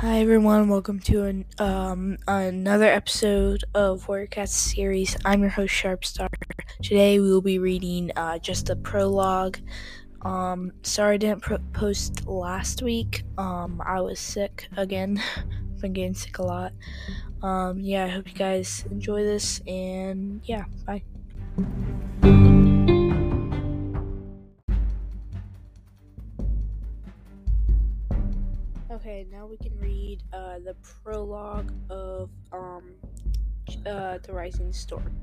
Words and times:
Hi 0.00 0.20
everyone, 0.20 0.68
welcome 0.68 1.00
to 1.00 1.24
an, 1.24 1.46
um, 1.58 2.18
another 2.28 2.84
episode 2.84 3.64
of 3.74 4.06
Warrior 4.06 4.26
Cats 4.26 4.52
series. 4.52 5.16
I'm 5.24 5.40
your 5.40 5.48
host 5.48 5.72
Sharpstar. 5.72 6.28
Today 6.82 7.18
we 7.18 7.30
will 7.30 7.40
be 7.40 7.58
reading 7.58 8.12
uh, 8.14 8.38
just 8.38 8.66
the 8.66 8.76
prologue. 8.76 9.56
Um, 10.20 10.72
sorry 10.82 11.14
I 11.14 11.16
didn't 11.16 11.40
pro- 11.40 11.64
post 11.72 12.26
last 12.26 12.82
week. 12.82 13.22
Um, 13.38 13.80
I 13.86 14.02
was 14.02 14.20
sick 14.20 14.68
again. 14.76 15.18
Been 15.80 15.94
getting 15.94 16.12
sick 16.12 16.40
a 16.40 16.42
lot. 16.42 16.74
Um, 17.42 17.80
yeah, 17.80 18.04
I 18.04 18.08
hope 18.08 18.28
you 18.28 18.34
guys 18.34 18.84
enjoy 18.90 19.24
this 19.24 19.62
and 19.66 20.42
yeah, 20.44 20.66
bye. 20.84 21.02
Okay, 28.96 29.26
now 29.30 29.44
we 29.44 29.58
can 29.58 29.78
read 29.78 30.22
uh, 30.32 30.58
the 30.58 30.74
prologue 31.02 31.70
of 31.90 32.30
um, 32.50 32.94
uh, 33.84 34.16
The 34.22 34.32
Rising 34.32 34.72
Storm. 34.72 35.14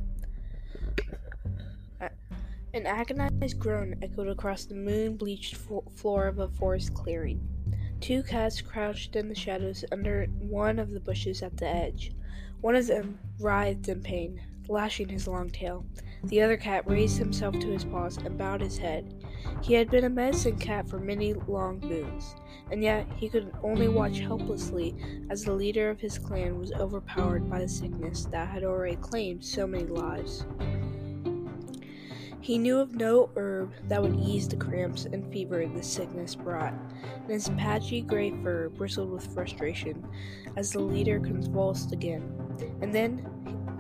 An 2.00 2.86
agonized 2.86 3.58
groan 3.58 3.96
echoed 4.04 4.28
across 4.28 4.66
the 4.66 4.76
moon 4.76 5.18
bleached 5.18 5.56
fo- 5.56 5.84
floor 5.96 6.28
of 6.28 6.38
a 6.38 6.50
forest 6.50 6.94
clearing. 6.94 7.42
Two 8.00 8.22
cats 8.22 8.62
crouched 8.62 9.16
in 9.16 9.28
the 9.28 9.34
shadows 9.34 9.84
under 9.92 10.26
one 10.40 10.78
of 10.78 10.92
the 10.92 11.00
bushes 11.00 11.42
at 11.42 11.58
the 11.58 11.68
edge. 11.68 12.12
One 12.62 12.76
of 12.76 12.86
them 12.86 13.18
writhed 13.40 13.90
in 13.90 14.04
pain, 14.04 14.40
lashing 14.68 15.10
his 15.10 15.28
long 15.28 15.50
tail. 15.50 15.84
The 16.26 16.44
other 16.44 16.58
cat 16.58 16.88
raised 16.88 17.18
himself 17.18 17.58
to 17.58 17.72
his 17.72 17.86
paws 17.86 18.18
and 18.18 18.38
bowed 18.38 18.62
his 18.62 18.78
head. 18.78 19.23
He 19.62 19.74
had 19.74 19.90
been 19.90 20.04
a 20.04 20.10
medicine 20.10 20.58
cat 20.58 20.90
for 20.90 21.00
many 21.00 21.34
long 21.34 21.80
moons, 21.80 22.36
and 22.72 22.84
yet 22.84 23.08
he 23.16 23.30
could 23.30 23.54
only 23.64 23.88
watch 23.88 24.20
helplessly 24.20 24.96
as 25.30 25.44
the 25.44 25.54
leader 25.54 25.90
of 25.90 26.00
his 26.00 26.18
clan 26.18 26.60
was 26.60 26.72
overpowered 26.74 27.50
by 27.50 27.60
the 27.60 27.70
sickness 27.70 28.26
that 28.26 28.50
had 28.50 28.64
already 28.64 28.98
claimed 28.98 29.44
so 29.44 29.66
many 29.66 29.86
lives. 29.86 30.46
He 32.42 32.58
knew 32.58 32.80
of 32.80 32.96
no 32.96 33.30
herb 33.38 33.72
that 33.88 34.02
would 34.02 34.20
ease 34.20 34.50
the 34.50 34.58
cramps 34.58 35.06
and 35.06 35.32
fever 35.32 35.66
the 35.66 35.82
sickness 35.82 36.36
brought, 36.36 36.74
and 37.04 37.30
his 37.30 37.48
patchy 37.58 38.02
gray 38.02 38.32
fur 38.44 38.68
bristled 38.68 39.12
with 39.12 39.34
frustration 39.34 40.06
as 40.58 40.72
the 40.72 40.80
leader 40.80 41.22
convulsed 41.22 41.94
again, 41.94 42.22
and 42.82 42.94
then 42.94 43.26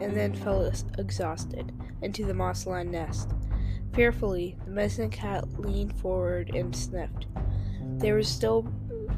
and 0.01 0.15
then 0.15 0.33
fell 0.33 0.71
exhausted 0.97 1.73
into 2.01 2.25
the 2.25 2.33
moss-lined 2.33 2.91
nest. 2.91 3.29
Fearfully, 3.93 4.57
the 4.65 4.71
medicine 4.71 5.11
cat 5.11 5.59
leaned 5.59 5.93
forward 5.93 6.55
and 6.55 6.75
sniffed. 6.75 7.27
There 7.97 8.15
was 8.15 8.27
still 8.27 8.67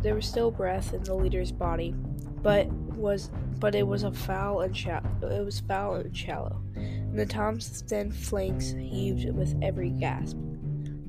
there 0.02 0.16
was 0.16 0.26
still 0.26 0.52
breath 0.52 0.94
in 0.94 1.04
the 1.04 1.16
leader's 1.16 1.52
body, 1.52 1.96
but 2.42 2.68
was 2.68 3.32
but 3.60 3.74
it 3.74 3.88
was 3.88 4.04
a 4.04 4.12
foul 4.12 4.62
and 4.62 4.76
shallow. 4.76 5.10
It 5.22 5.46
was 5.46 5.62
foul 5.62 5.96
and 5.96 6.16
shallow, 6.16 6.62
and 6.76 7.18
the 7.18 7.26
tom's 7.26 7.82
thin 7.82 8.12
flanks 8.12 8.72
heaved 8.72 9.34
with 9.34 9.58
every 9.62 9.92
gasp. 9.92 10.38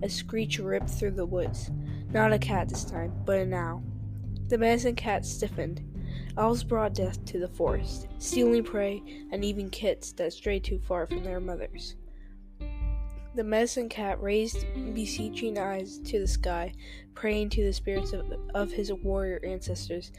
A 0.03 0.09
screech 0.09 0.61
ripped 0.61 0.91
through 0.91 1.12
the 1.12 1.27
woods. 1.27 1.70
Not 2.12 2.33
a 2.33 2.39
cat 2.39 2.69
this 2.69 2.84
time, 2.84 3.12
but 3.25 3.41
an 3.41 3.53
owl. 3.53 3.83
The 4.48 4.59
medicine 4.59 4.94
cat 4.94 5.27
stiffened. 5.27 5.83
Owls 6.39 6.62
brought 6.62 6.94
death 6.94 7.25
to 7.25 7.41
the 7.41 7.48
forest, 7.48 8.06
stealing 8.19 8.62
prey 8.62 9.03
and 9.33 9.44
even 9.44 9.70
kits 9.70 10.12
that 10.12 10.33
strayed 10.33 10.62
too 10.62 10.78
far 10.78 11.06
from 11.06 11.25
their 11.25 11.41
mothers. 11.41 11.97
The 13.37 13.45
medicine 13.45 13.91
cat 13.91 14.23
raised 14.23 14.65
beseeching 14.95 15.59
eyes 15.59 15.98
to 15.98 16.19
the 16.19 16.27
sky, 16.27 16.73
praying 17.12 17.51
to 17.51 17.65
the 17.65 17.73
spirits 17.75 18.15
of, 18.15 18.33
of 18.55 18.72
his 18.72 18.91
warrior 18.91 19.38
ancestors 19.44 20.11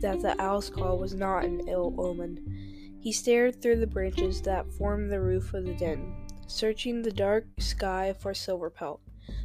that 0.00 0.20
the 0.20 0.34
owl's 0.42 0.70
call 0.70 0.98
was 0.98 1.14
not 1.14 1.44
an 1.44 1.68
ill 1.68 1.94
omen. 1.96 2.98
He 2.98 3.12
stared 3.12 3.62
through 3.62 3.76
the 3.76 3.86
branches 3.86 4.42
that 4.42 4.72
formed 4.72 5.12
the 5.12 5.20
roof 5.20 5.54
of 5.54 5.66
the 5.66 5.74
den, 5.74 6.16
searching 6.48 7.02
the 7.02 7.12
dark 7.12 7.46
sky 7.60 8.12
for 8.12 8.32
Silverpelt, 8.32 8.98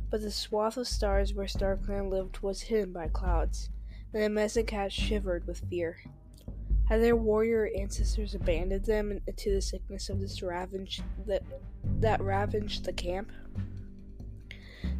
but 0.09 0.21
the 0.21 0.31
swath 0.31 0.77
of 0.77 0.87
stars 0.87 1.31
where 1.31 1.45
StarClan 1.45 2.09
lived 2.09 2.39
was 2.39 2.61
hidden 2.61 2.91
by 2.91 3.09
clouds, 3.09 3.69
and 4.11 4.23
the 4.23 4.29
medicine 4.29 4.65
cat 4.65 4.91
shivered 4.91 5.45
with 5.45 5.69
fear. 5.69 5.97
Had 6.89 7.03
their 7.03 7.15
warrior 7.15 7.69
ancestors 7.77 8.33
abandoned 8.33 8.85
them 8.85 9.19
to 9.37 9.53
the 9.53 9.61
sickness 9.61 10.09
of 10.09 10.19
this 10.19 10.41
ravaged 10.41 11.03
that 11.27 11.43
that 11.99 12.19
ravaged 12.19 12.83
the 12.83 12.93
camp? 12.93 13.31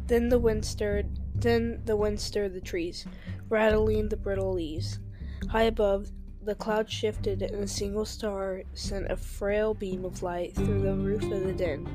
Then 0.06 0.28
the 0.28 0.38
wind 0.38 0.64
stirred 0.64 1.08
then 1.34 1.82
the 1.86 1.96
wind 1.96 2.20
stirred 2.20 2.54
the 2.54 2.60
trees, 2.60 3.06
rattling 3.48 4.08
the 4.08 4.16
brittle 4.16 4.52
leaves. 4.52 5.00
High 5.48 5.64
above, 5.64 6.12
the 6.44 6.54
clouds 6.54 6.92
shifted 6.92 7.42
and 7.42 7.64
a 7.64 7.68
single 7.68 8.04
star 8.04 8.62
sent 8.72 9.10
a 9.10 9.16
frail 9.16 9.74
beam 9.74 10.04
of 10.04 10.22
light 10.22 10.54
through 10.54 10.82
the 10.82 10.94
roof 10.94 11.24
of 11.24 11.42
the 11.42 11.52
den. 11.52 11.88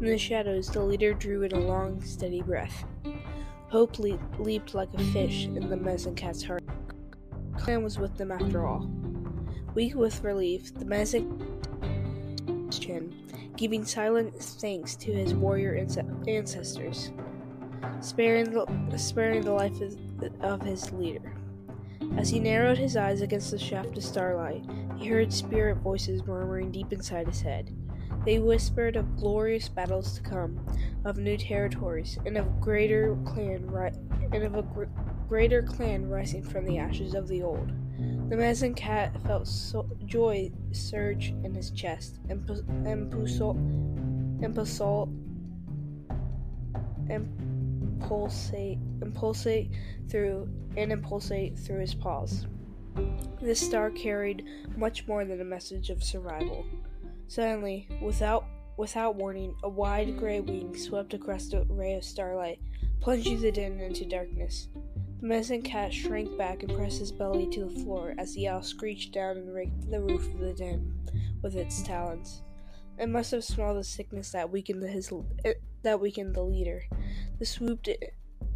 In 0.00 0.06
the 0.06 0.16
shadows, 0.16 0.70
the 0.70 0.82
leader 0.82 1.12
drew 1.12 1.42
in 1.42 1.52
a 1.52 1.60
long, 1.60 2.02
steady 2.02 2.40
breath. 2.40 2.84
Hope 3.68 3.98
le- 3.98 4.18
leaped 4.38 4.74
like 4.74 4.92
a 4.94 5.04
fish 5.12 5.44
in 5.44 5.68
the 5.68 5.76
medicine 5.76 6.14
cat's 6.14 6.42
heart. 6.42 6.62
Clan 7.58 7.84
was 7.84 7.98
with 7.98 8.16
them 8.16 8.32
after 8.32 8.66
all. 8.66 8.88
Weak 9.74 9.96
with 9.96 10.22
relief, 10.22 10.72
the 10.74 10.84
chin, 12.70 13.14
giving 13.56 13.84
silent 13.84 14.40
thanks 14.40 14.94
to 14.94 15.12
his 15.12 15.34
warrior 15.34 15.74
ancestors, 16.28 17.10
sparing 18.00 18.52
the, 18.52 18.98
sparing 18.98 19.42
the 19.42 19.52
life 19.52 19.80
of 20.42 20.62
his 20.62 20.92
leader. 20.92 21.34
As 22.16 22.30
he 22.30 22.38
narrowed 22.38 22.78
his 22.78 22.96
eyes 22.96 23.20
against 23.20 23.50
the 23.50 23.58
shaft 23.58 23.96
of 23.96 24.04
starlight, 24.04 24.64
he 24.96 25.08
heard 25.08 25.32
spirit 25.32 25.78
voices 25.78 26.24
murmuring 26.24 26.70
deep 26.70 26.92
inside 26.92 27.26
his 27.26 27.40
head. 27.40 27.74
They 28.24 28.38
whispered 28.38 28.94
of 28.94 29.16
glorious 29.16 29.68
battles 29.68 30.14
to 30.14 30.22
come, 30.22 30.64
of 31.04 31.18
new 31.18 31.36
territories, 31.36 32.16
and 32.24 32.38
of 32.38 32.60
greater 32.60 33.16
clan 33.26 33.66
ri- 33.66 33.90
and 34.32 34.44
of 34.44 34.54
a 34.54 34.62
gr- 34.62 34.84
greater 35.28 35.62
clan 35.62 36.08
rising 36.08 36.44
from 36.44 36.64
the 36.64 36.78
ashes 36.78 37.14
of 37.14 37.26
the 37.26 37.42
old. 37.42 37.72
The 38.28 38.36
medicine 38.36 38.74
cat 38.74 39.20
felt 39.22 39.46
so- 39.46 39.88
joy 40.06 40.50
surge 40.72 41.34
in 41.44 41.54
his 41.54 41.70
chest 41.70 42.18
and, 42.28 42.46
pu- 42.46 42.64
and, 42.84 43.12
pusol- 43.12 43.56
and, 44.42 44.54
pusol- 44.54 45.08
and 47.10 48.00
pulsate 48.00 48.78
and 49.00 49.14
pulsate 49.14 49.70
through 50.08 50.48
and 50.76 50.90
impulsate 50.90 51.58
through 51.58 51.80
his 51.80 51.94
paws. 51.94 52.46
This 53.40 53.60
star 53.60 53.90
carried 53.90 54.44
much 54.76 55.06
more 55.06 55.24
than 55.24 55.40
a 55.40 55.44
message 55.44 55.90
of 55.90 56.02
survival. 56.02 56.64
Suddenly, 57.28 57.88
without 58.00 58.46
without 58.76 59.16
warning, 59.16 59.54
a 59.62 59.68
wide 59.68 60.16
gray 60.18 60.40
wing 60.40 60.76
swept 60.76 61.14
across 61.14 61.48
the 61.48 61.64
ray 61.68 61.94
of 61.94 62.04
starlight, 62.04 62.58
plunging 63.00 63.40
the 63.40 63.52
den 63.52 63.78
into 63.80 64.04
darkness. 64.04 64.68
The 65.24 65.28
medicine 65.28 65.62
cat 65.62 65.90
shrank 65.90 66.36
back 66.36 66.64
and 66.64 66.74
pressed 66.74 66.98
his 66.98 67.10
belly 67.10 67.46
to 67.52 67.64
the 67.64 67.80
floor 67.80 68.12
as 68.18 68.34
the 68.34 68.46
owl 68.46 68.62
screeched 68.62 69.12
down 69.12 69.38
and 69.38 69.54
raked 69.54 69.90
the 69.90 70.02
roof 70.02 70.26
of 70.26 70.38
the 70.38 70.52
den 70.52 70.92
with 71.40 71.56
its 71.56 71.80
talons. 71.80 72.42
It 72.98 73.08
must 73.08 73.30
have 73.30 73.42
smelled 73.42 73.78
the 73.78 73.84
sickness 73.84 74.32
that 74.32 74.52
weakened 74.52 74.82
his 74.82 75.10
that 75.80 75.98
weakened 75.98 76.34
the 76.34 76.42
leader. 76.42 76.82
The 77.38 77.46
swooped 77.46 77.88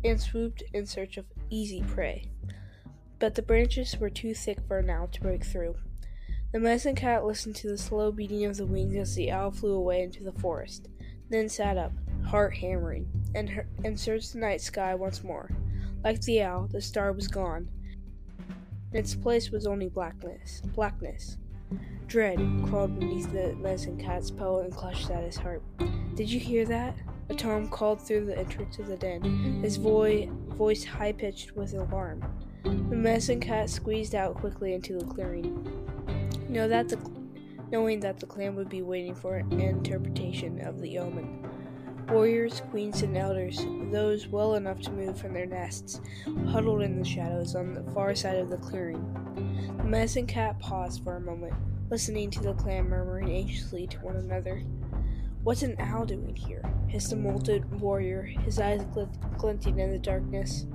and 0.05 0.21
swooped 0.21 0.63
in 0.75 0.85
search 0.85 1.17
of 1.17 1.25
easy 1.49 1.81
prey, 1.81 2.31
but 3.19 3.35
the 3.35 3.41
branches 3.41 3.97
were 3.99 4.11
too 4.11 4.35
thick 4.35 4.59
for 4.69 4.81
an 4.81 4.91
owl 4.91 5.09
to 5.09 5.23
break 5.23 5.47
through. 5.47 5.75
The 6.53 6.61
medicine 6.61 6.97
cat 6.97 7.25
listened 7.25 7.57
to 7.57 7.69
the 7.69 7.79
slow 7.79 8.13
beating 8.13 8.45
of 8.45 8.59
the 8.59 8.67
wings 8.67 8.95
as 8.95 9.15
the 9.15 9.31
owl 9.31 9.53
flew 9.53 9.73
away 9.73 10.03
into 10.03 10.23
the 10.23 10.33
forest, 10.33 10.89
then 11.31 11.49
sat 11.49 11.79
up, 11.79 11.93
heart 12.27 12.55
hammering, 12.57 13.11
and, 13.35 13.65
and 13.85 13.99
searched 13.99 14.35
the 14.35 14.41
night 14.41 14.61
sky 14.61 14.95
once 14.95 15.25
more. 15.25 15.51
Like 16.05 16.21
the 16.23 16.43
owl, 16.43 16.69
the 16.71 16.81
star 16.81 17.13
was 17.13 17.29
gone. 17.29 17.69
In 18.93 18.99
its 18.99 19.15
place 19.15 19.51
was 19.51 19.67
only 19.67 19.89
blackness. 19.89 20.63
Blackness. 20.75 21.37
Dread 22.07 22.39
crawled 22.67 22.99
beneath 22.99 23.31
the 23.33 23.55
medicine 23.57 23.99
cat's 23.99 24.31
paw 24.31 24.61
and 24.61 24.75
clutched 24.75 25.11
at 25.11 25.25
his 25.25 25.37
heart. 25.37 25.63
Did 26.15 26.31
you 26.31 26.41
hear 26.41 26.65
that? 26.67 26.97
A 27.29 27.35
tom 27.35 27.69
called 27.69 28.01
through 28.01 28.25
the 28.25 28.39
entrance 28.39 28.79
of 28.79 28.87
the 28.87 28.97
den, 28.97 29.61
his 29.63 29.77
voice, 29.77 30.29
voice 30.57 30.85
high 30.85 31.13
pitched 31.13 31.55
with 31.55 31.75
alarm. 31.75 32.25
The 32.63 32.97
medicine 32.97 33.41
cat 33.41 33.69
squeezed 33.69 34.15
out 34.15 34.37
quickly 34.37 34.73
into 34.73 34.99
the 34.99 35.05
clearing. 35.05 35.65
Know 36.49 36.67
that 36.69 36.89
the, 36.89 36.99
knowing 37.71 38.01
that 38.01 38.19
the 38.19 38.27
clan 38.27 38.55
would 38.57 38.71
be 38.71 38.81
waiting 38.81 39.15
for 39.15 39.37
an 39.37 39.61
interpretation 39.61 40.61
of 40.63 40.81
the 40.81 40.99
omen. 40.99 41.47
Warriors, 42.11 42.63
queens, 42.71 43.03
and 43.03 43.17
elders, 43.19 43.67
those 43.93 44.29
well 44.29 44.55
enough 44.55 44.81
to 44.83 44.91
move 44.91 45.21
from 45.21 45.35
their 45.35 45.45
nests, 45.45 46.01
huddled 46.47 46.81
in 46.81 46.99
the 46.99 47.05
shadows 47.05 47.55
on 47.55 47.75
the 47.75 47.83
far 47.93 48.15
side 48.15 48.37
of 48.39 48.49
the 48.49 48.57
clearing. 48.57 49.05
The 49.77 49.85
medicine 49.85 50.27
cat 50.27 50.59
paused 50.59 51.05
for 51.05 51.17
a 51.17 51.21
moment, 51.21 51.53
listening 51.91 52.31
to 52.31 52.41
the 52.41 52.55
clan 52.55 52.89
murmuring 52.89 53.31
anxiously 53.31 53.87
to 53.89 53.99
one 53.99 54.17
another. 54.17 54.63
What's 55.43 55.63
an 55.63 55.77
owl 55.79 56.07
doing 56.07 56.35
here? 56.35 56.63
hissed 56.89 57.11
the 57.11 57.17
molted 57.17 57.69
warrior, 57.79 58.23
his 58.23 58.59
eyes 58.59 58.83
glint- 58.95 59.21
glinting 59.37 59.79
in 59.79 59.91
the 59.91 59.99
darkness. 59.99 60.67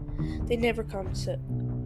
They 0.45 0.55
never 0.55 0.83
come 0.83 1.15
so, 1.15 1.39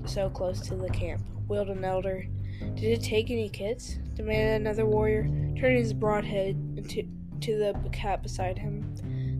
so 0.06 0.30
close 0.30 0.60
to 0.68 0.76
the 0.76 0.90
camp. 0.90 1.22
wailed 1.48 1.70
an 1.70 1.86
elder. 1.86 2.28
Did 2.76 2.84
it 2.84 3.02
take 3.02 3.32
any 3.32 3.48
kids? 3.48 4.00
demanded 4.14 4.62
another 4.62 4.86
warrior, 4.86 5.24
turning 5.58 5.78
his 5.78 5.94
broad 5.94 6.26
head 6.26 6.58
into, 6.76 7.08
to 7.40 7.58
the 7.58 7.90
cat 7.94 8.22
beside 8.22 8.58
him. 8.58 8.94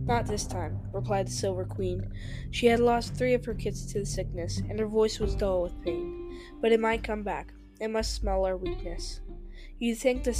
Not 0.08 0.26
this 0.26 0.46
time, 0.46 0.80
replied 0.94 1.26
the 1.26 1.32
Silver 1.32 1.66
Queen. 1.66 2.10
She 2.50 2.66
had 2.66 2.80
lost 2.80 3.14
three 3.14 3.34
of 3.34 3.44
her 3.44 3.52
kids 3.52 3.84
to 3.92 3.98
the 4.00 4.06
sickness, 4.06 4.62
and 4.66 4.78
her 4.78 4.86
voice 4.86 5.20
was 5.20 5.34
dull 5.34 5.62
with 5.62 5.78
pain. 5.82 6.40
But 6.62 6.72
it 6.72 6.80
might 6.80 7.04
come 7.04 7.22
back. 7.22 7.52
It 7.78 7.88
must 7.88 8.14
smell 8.14 8.46
our 8.46 8.56
weakness. 8.56 9.20
You'd 9.78 9.98
think 9.98 10.24
the, 10.24 10.34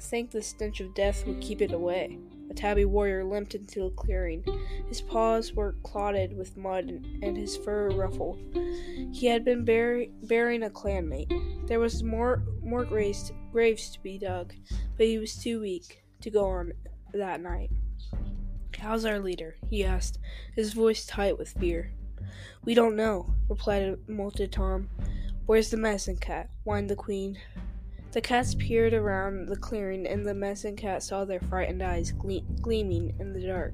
think 0.00 0.30
the 0.30 0.40
stench 0.40 0.80
of 0.80 0.94
death 0.94 1.26
would 1.26 1.42
keep 1.42 1.60
it 1.60 1.72
away. 1.72 2.18
A 2.50 2.54
tabby 2.54 2.86
warrior 2.86 3.24
limped 3.24 3.54
into 3.54 3.84
a 3.84 3.90
clearing. 3.90 4.42
His 4.88 5.02
paws 5.02 5.52
were 5.52 5.76
clotted 5.82 6.34
with 6.34 6.56
mud 6.56 6.88
and 7.22 7.36
his 7.36 7.58
fur 7.58 7.90
ruffled. 7.90 8.40
He 9.12 9.26
had 9.26 9.44
been 9.44 9.66
bury- 9.66 10.12
burying 10.22 10.62
a 10.62 10.70
clanmate. 10.70 11.30
There 11.66 11.80
was 11.80 12.02
more 12.02 12.42
more 12.62 12.84
graves 12.84 13.32
graves 13.52 13.90
to 13.90 14.02
be 14.02 14.18
dug, 14.18 14.54
but 14.96 15.06
he 15.06 15.18
was 15.18 15.36
too 15.36 15.60
weak 15.60 16.04
to 16.22 16.30
go 16.30 16.46
on 16.46 16.72
that 17.12 17.40
night. 17.40 17.70
How's 18.84 19.06
our 19.06 19.18
leader? 19.18 19.56
he 19.70 19.82
asked, 19.82 20.18
his 20.54 20.74
voice 20.74 21.06
tight 21.06 21.38
with 21.38 21.56
fear. 21.58 21.90
We 22.66 22.74
don't 22.74 22.96
know, 22.96 23.32
replied 23.48 23.96
Molted 24.06 24.52
Tom. 24.52 24.90
Where's 25.46 25.70
the 25.70 25.78
medicine 25.78 26.18
cat? 26.18 26.50
whined 26.64 26.90
the 26.90 26.94
queen. 26.94 27.38
The 28.12 28.20
cats 28.20 28.54
peered 28.54 28.92
around 28.92 29.46
the 29.46 29.56
clearing, 29.56 30.06
and 30.06 30.26
the 30.26 30.34
medicine 30.34 30.76
cat 30.76 31.02
saw 31.02 31.24
their 31.24 31.40
frightened 31.40 31.82
eyes 31.82 32.12
gle- 32.12 32.44
gleaming 32.60 33.14
in 33.18 33.32
the 33.32 33.46
dark. 33.46 33.72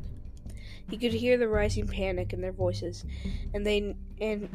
He 0.88 0.96
could 0.96 1.12
hear 1.12 1.36
the 1.36 1.48
rising 1.48 1.88
panic 1.88 2.32
in 2.32 2.40
their 2.40 2.52
voices, 2.52 3.04
and 3.52 3.66
they 3.66 3.96
and 4.20 4.48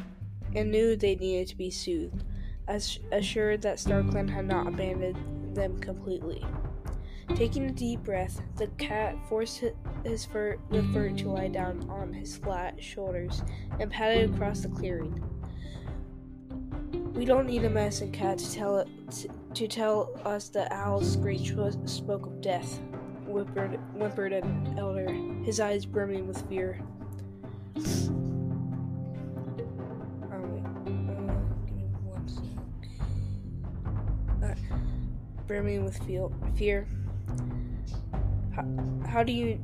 and 0.54 0.70
knew 0.70 0.96
they 0.96 1.16
needed 1.16 1.48
to 1.48 1.56
be 1.56 1.70
soothed, 1.70 2.24
as 2.66 2.98
assured 3.12 3.60
that 3.60 3.76
StarClan 3.76 4.30
had 4.30 4.46
not 4.46 4.68
abandoned 4.68 5.54
them 5.54 5.78
completely. 5.80 6.42
Taking 7.34 7.66
a 7.66 7.72
deep 7.72 8.02
breath, 8.02 8.40
the 8.56 8.68
cat 8.78 9.16
forced 9.28 9.62
his 10.04 10.24
fur, 10.24 10.56
the 10.70 10.82
fur 10.94 11.10
to 11.10 11.28
lie 11.28 11.48
down 11.48 11.86
on 11.90 12.12
his 12.12 12.36
flat 12.36 12.82
shoulders 12.82 13.42
and 13.78 13.90
padded 13.90 14.32
across 14.32 14.60
the 14.60 14.68
clearing. 14.68 15.22
We 17.14 17.24
don't 17.24 17.46
need 17.46 17.64
a 17.64 17.70
medicine 17.70 18.12
cat 18.12 18.38
to 18.38 18.52
tell 18.52 18.78
it 18.78 18.88
to, 19.10 19.28
to 19.54 19.68
tell 19.68 20.18
us 20.24 20.48
the 20.48 20.72
owl's 20.72 21.12
screech 21.12 21.52
was, 21.52 21.76
spoke 21.84 22.26
of 22.26 22.40
death. 22.40 22.80
Whimpered, 23.26 23.80
whimpered 23.94 24.32
an 24.32 24.76
elder, 24.78 25.12
his 25.42 25.60
eyes 25.60 25.84
brimming 25.84 26.28
with 26.28 26.40
fear. 26.48 26.80
Oh, 30.32 30.40
wait. 30.42 30.62
Uh, 34.42 34.54
brimming 35.46 35.84
with 35.84 35.98
fear. 36.56 36.86
How, 39.08 39.22
do 39.22 39.32
you 39.32 39.60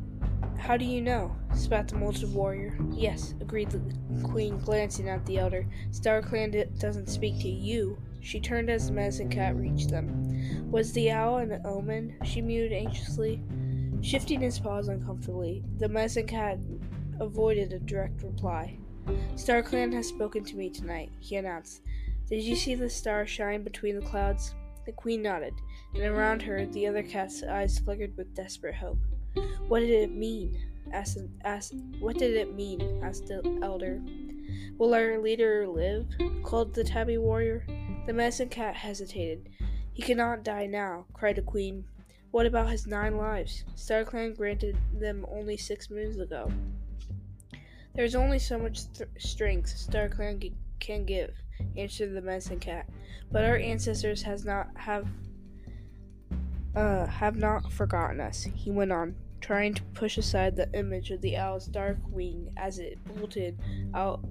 how 0.58 0.76
do 0.76 0.84
you 0.84 1.00
know? 1.00 1.34
spat 1.54 1.88
the 1.88 1.96
molted 1.96 2.32
warrior. 2.32 2.78
Yes, 2.92 3.34
agreed 3.40 3.70
the 3.70 3.80
queen, 4.22 4.58
glancing 4.58 5.08
at 5.08 5.24
the 5.26 5.38
elder. 5.38 5.66
StarClan 5.90 6.78
doesn't 6.78 7.08
speak 7.08 7.40
to 7.40 7.48
you. 7.48 7.98
She 8.20 8.40
turned 8.40 8.70
as 8.70 8.86
the 8.86 8.92
medicine 8.92 9.28
cat 9.28 9.56
reached 9.56 9.90
them. 9.90 10.70
Was 10.70 10.92
the 10.92 11.10
owl 11.10 11.38
an 11.38 11.60
omen? 11.64 12.16
She 12.24 12.40
mewed 12.40 12.72
anxiously. 12.72 13.42
Shifting 14.00 14.40
his 14.40 14.58
paws 14.58 14.88
uncomfortably, 14.88 15.64
the 15.78 15.88
medicine 15.88 16.26
cat 16.26 16.58
avoided 17.20 17.72
a 17.72 17.78
direct 17.80 18.22
reply. 18.22 18.78
StarClan 19.34 19.92
has 19.92 20.06
spoken 20.06 20.44
to 20.44 20.56
me 20.56 20.70
tonight, 20.70 21.10
he 21.18 21.36
announced. 21.36 21.82
Did 22.28 22.42
you 22.42 22.56
see 22.56 22.74
the 22.74 22.88
star 22.88 23.26
shine 23.26 23.62
between 23.62 23.98
the 23.98 24.06
clouds? 24.06 24.54
The 24.84 24.92
queen 24.92 25.22
nodded, 25.22 25.54
and 25.94 26.02
around 26.04 26.42
her 26.42 26.66
the 26.66 26.86
other 26.86 27.02
cat's 27.02 27.42
eyes 27.42 27.78
flickered 27.78 28.16
with 28.16 28.34
desperate 28.34 28.74
hope. 28.74 28.98
What 29.68 29.80
did 29.80 29.90
it 29.90 30.12
mean? 30.14 30.58
asked, 30.92 31.18
asked 31.44 31.74
what 32.00 32.18
did 32.18 32.34
it 32.34 32.54
mean? 32.54 33.00
asked 33.02 33.26
the 33.26 33.58
elder. 33.62 34.00
Will 34.78 34.94
our 34.94 35.18
leader 35.18 35.66
live? 35.68 36.06
called 36.42 36.74
the 36.74 36.84
tabby 36.84 37.18
warrior. 37.18 37.64
The 38.06 38.12
medicine 38.12 38.48
cat 38.48 38.74
hesitated. 38.74 39.48
He 39.92 40.02
cannot 40.02 40.42
die 40.42 40.66
now, 40.66 41.06
cried 41.12 41.36
the 41.36 41.42
queen. 41.42 41.84
What 42.32 42.46
about 42.46 42.70
his 42.70 42.86
nine 42.86 43.16
lives? 43.16 43.64
Star 43.74 44.04
Clan 44.04 44.34
granted 44.34 44.76
them 44.98 45.26
only 45.30 45.56
six 45.56 45.90
moons 45.90 46.18
ago. 46.18 46.50
There's 47.94 48.14
only 48.14 48.38
so 48.38 48.58
much 48.58 48.90
th- 48.94 49.10
strength 49.18 49.68
StarClan 49.68 50.38
g- 50.40 50.54
can 50.80 51.04
give, 51.04 51.34
answered 51.76 52.14
the 52.14 52.20
medicine 52.20 52.60
cat. 52.60 52.88
But 53.30 53.44
our 53.44 53.56
ancestors 53.56 54.22
has 54.22 54.44
not 54.44 54.68
have 54.76 55.06
uh, 56.74 57.06
have 57.06 57.36
not 57.36 57.70
forgotten 57.72 58.20
us, 58.20 58.44
he 58.54 58.70
went 58.70 58.92
on, 58.92 59.14
trying 59.40 59.74
to 59.74 59.82
push 59.94 60.16
aside 60.16 60.56
the 60.56 60.72
image 60.72 61.10
of 61.10 61.20
the 61.20 61.36
owl's 61.36 61.66
dark 61.66 61.98
wing 62.08 62.50
as 62.56 62.78
it 62.78 62.98
bolted 63.04 63.58
out 63.94 64.24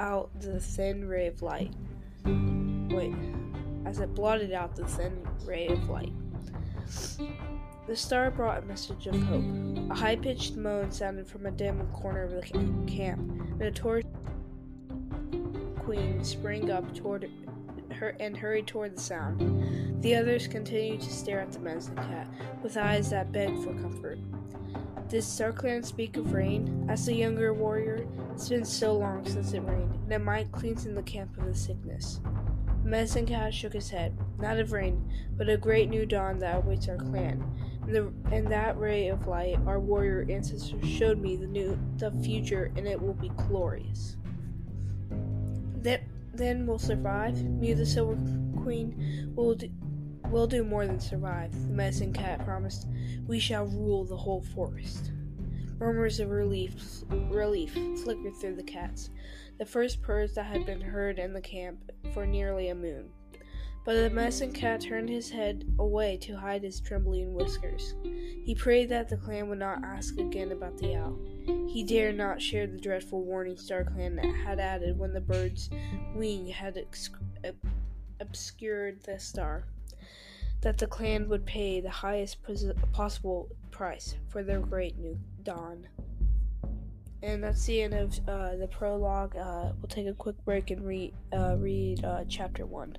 out 0.00 0.30
the 0.40 0.58
thin 0.58 1.06
ray 1.06 1.28
of 1.28 1.40
light. 1.42 1.72
Wait, 2.24 3.14
as 3.84 4.00
it 4.00 4.12
blotted 4.14 4.52
out 4.52 4.74
the 4.74 4.86
thin 4.86 5.24
ray 5.44 5.68
of 5.68 5.88
light. 5.88 6.12
The 7.86 7.94
star 7.94 8.30
brought 8.30 8.62
a 8.62 8.66
message 8.66 9.06
of 9.06 9.14
hope. 9.14 9.44
A 9.90 9.94
high 9.94 10.16
pitched 10.16 10.56
moan 10.56 10.90
sounded 10.90 11.26
from 11.26 11.46
a 11.46 11.50
dim 11.50 11.86
corner 11.92 12.24
of 12.24 12.32
the 12.32 12.42
camp, 12.86 13.20
and 13.20 13.62
a 13.62 13.70
torch 13.70 14.04
queen 15.84 16.24
sprang 16.24 16.70
up 16.70 16.94
toward 16.94 17.30
her 17.92 18.16
and 18.20 18.36
hurried 18.36 18.66
toward 18.66 18.96
the 18.96 19.00
sound. 19.00 20.02
The 20.02 20.16
others 20.16 20.46
continued 20.46 21.00
to 21.02 21.12
stare 21.12 21.40
at 21.40 21.52
the 21.52 21.60
medicine 21.60 21.96
cat 21.96 22.26
with 22.62 22.76
eyes 22.76 23.10
that 23.10 23.32
begged 23.32 23.62
for 23.62 23.74
comfort. 23.74 24.18
Did 25.08 25.22
StarClan 25.22 25.84
speak 25.84 26.16
of 26.16 26.32
rain? 26.32 26.86
asked 26.88 27.06
the 27.06 27.14
younger 27.14 27.52
warrior. 27.52 28.06
It's 28.32 28.48
been 28.48 28.64
so 28.64 28.96
long 28.96 29.24
since 29.26 29.52
it 29.52 29.60
rained, 29.60 29.94
and 29.94 30.12
it 30.12 30.18
might 30.18 30.50
cleanse 30.50 30.84
the 30.84 31.02
camp 31.02 31.36
of 31.38 31.44
the 31.44 31.54
sickness. 31.54 32.20
The 32.82 32.88
medicine 32.88 33.26
cat 33.26 33.54
shook 33.54 33.74
his 33.74 33.90
head. 33.90 34.16
Not 34.38 34.58
of 34.58 34.72
rain, 34.72 35.10
but 35.36 35.48
a 35.48 35.56
great 35.56 35.88
new 35.88 36.04
dawn 36.06 36.38
that 36.38 36.56
awaits 36.56 36.88
our 36.88 36.96
clan. 36.96 37.44
And, 37.82 37.94
the, 37.94 38.48
that 38.48 38.78
ray 38.78 39.08
of 39.08 39.26
light, 39.26 39.58
our 39.66 39.78
warrior 39.78 40.26
ancestors 40.28 40.88
showed 40.88 41.18
me 41.20 41.36
the 41.36 41.46
new, 41.46 41.78
the 41.98 42.10
future, 42.10 42.72
and 42.76 42.86
it 42.86 43.00
will 43.00 43.14
be 43.14 43.30
glorious. 43.48 44.16
That 45.84 46.02
then 46.32 46.66
we'll 46.66 46.78
survive. 46.78 47.40
Me, 47.44 47.74
the 47.74 47.86
Silver 47.86 48.16
Queen, 48.62 49.32
will 49.36 49.54
do, 49.54 49.70
will 50.30 50.46
do 50.46 50.64
more 50.64 50.86
than 50.86 50.98
survive. 50.98 51.52
The 51.52 51.72
medicine 51.72 52.12
cat 52.12 52.44
promised. 52.44 52.88
We 53.26 53.38
shall 53.38 53.66
rule 53.66 54.04
the 54.04 54.16
whole 54.16 54.40
forest. 54.40 55.12
Murmurs 55.78 56.20
of 56.20 56.30
relief, 56.30 56.74
relief 57.10 57.74
flickered 58.02 58.34
through 58.36 58.56
the 58.56 58.62
cats, 58.62 59.10
the 59.58 59.66
first 59.66 60.00
purrs 60.00 60.34
that 60.34 60.46
had 60.46 60.64
been 60.64 60.80
heard 60.80 61.18
in 61.18 61.32
the 61.32 61.40
camp 61.40 61.92
for 62.12 62.26
nearly 62.26 62.70
a 62.70 62.74
moon. 62.74 63.10
But 63.84 63.94
the 63.96 64.08
medicine 64.08 64.52
cat 64.52 64.80
turned 64.80 65.10
his 65.10 65.28
head 65.28 65.64
away 65.78 66.16
to 66.22 66.36
hide 66.36 66.62
his 66.62 66.80
trembling 66.80 67.34
whiskers. 67.34 67.94
He 68.02 68.54
prayed 68.54 68.88
that 68.88 69.10
the 69.10 69.18
clan 69.18 69.48
would 69.48 69.58
not 69.58 69.84
ask 69.84 70.18
again 70.18 70.52
about 70.52 70.78
the 70.78 70.96
owl. 70.96 71.18
He 71.68 71.82
dared 71.82 72.16
not 72.16 72.40
share 72.40 72.66
the 72.66 72.78
dreadful 72.78 73.22
warning 73.22 73.58
Star 73.58 73.84
Clan 73.84 74.16
had 74.18 74.58
added 74.58 74.98
when 74.98 75.12
the 75.12 75.20
bird's 75.20 75.68
wing 76.14 76.46
had 76.46 76.82
obscured 78.20 79.02
the 79.02 79.18
star. 79.18 79.64
That 80.62 80.78
the 80.78 80.86
clan 80.86 81.28
would 81.28 81.44
pay 81.44 81.82
the 81.82 81.90
highest 81.90 82.42
pos- 82.42 82.64
possible 82.92 83.50
price 83.70 84.14
for 84.28 84.42
their 84.42 84.60
great 84.60 84.98
new 84.98 85.18
dawn. 85.42 85.88
And 87.22 87.42
that's 87.42 87.66
the 87.66 87.82
end 87.82 87.94
of 87.94 88.18
uh, 88.28 88.56
the 88.56 88.68
prologue. 88.68 89.36
Uh, 89.36 89.72
we'll 89.80 89.88
take 89.88 90.06
a 90.06 90.14
quick 90.14 90.42
break 90.44 90.70
and 90.70 90.86
read 90.86 91.14
uh, 91.32 91.56
read 91.58 92.04
uh, 92.04 92.24
chapter 92.28 92.64
one. 92.64 92.96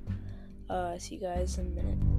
Uh, 0.69 0.97
see 0.97 1.15
you 1.15 1.21
guys 1.21 1.57
in 1.57 1.67
a 1.67 1.69
minute. 1.69 2.14